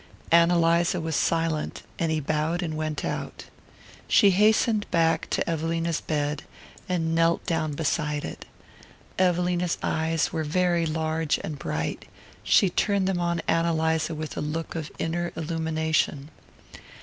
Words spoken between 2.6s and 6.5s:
and went out. She hastened back to Evelina's bed,